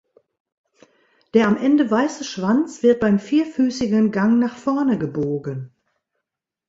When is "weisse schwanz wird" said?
1.91-2.99